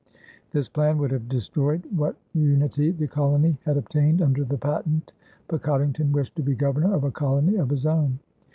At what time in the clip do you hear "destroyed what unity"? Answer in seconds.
1.29-2.89